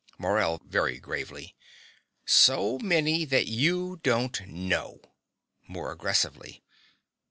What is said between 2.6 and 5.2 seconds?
many that you don't know.